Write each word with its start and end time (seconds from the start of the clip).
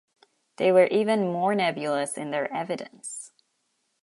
They 0.57 0.71
were 0.71 0.87
even 0.87 1.31
more 1.31 1.53
nebulous 1.53 2.17
in 2.17 2.31
their 2.31 2.51
evidence. 2.51 3.31